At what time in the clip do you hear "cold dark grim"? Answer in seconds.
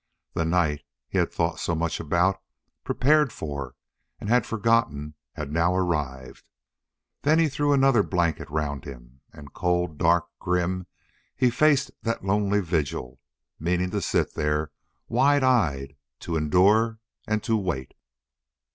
9.53-10.87